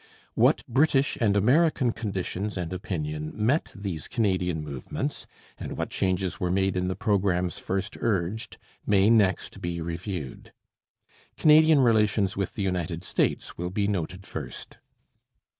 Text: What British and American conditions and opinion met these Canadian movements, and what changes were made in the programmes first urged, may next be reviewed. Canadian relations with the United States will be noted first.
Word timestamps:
What 0.33 0.63
British 0.67 1.15
and 1.21 1.37
American 1.37 1.91
conditions 1.91 2.57
and 2.57 2.73
opinion 2.73 3.33
met 3.35 3.71
these 3.75 4.07
Canadian 4.07 4.63
movements, 4.63 5.27
and 5.59 5.77
what 5.77 5.91
changes 5.91 6.39
were 6.39 6.49
made 6.49 6.75
in 6.75 6.87
the 6.87 6.95
programmes 6.95 7.59
first 7.59 7.95
urged, 8.01 8.57
may 8.83 9.11
next 9.11 9.61
be 9.61 9.79
reviewed. 9.79 10.53
Canadian 11.37 11.81
relations 11.81 12.35
with 12.35 12.55
the 12.55 12.63
United 12.63 13.03
States 13.03 13.59
will 13.59 13.69
be 13.69 13.87
noted 13.87 14.25
first. 14.25 14.79